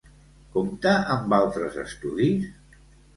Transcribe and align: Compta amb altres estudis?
Compta 0.53 0.93
amb 1.15 1.35
altres 1.39 1.77
estudis? 1.83 2.49